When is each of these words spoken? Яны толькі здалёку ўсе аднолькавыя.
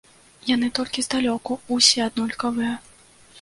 Яны 0.51 0.69
толькі 0.79 1.03
здалёку 1.07 1.59
ўсе 1.75 1.99
аднолькавыя. 2.07 2.73